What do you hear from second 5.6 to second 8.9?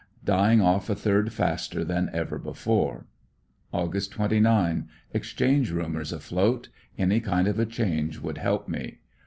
rumors afloat. Any kind of a change would help